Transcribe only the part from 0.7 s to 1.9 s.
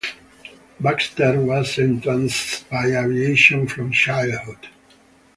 Baxter was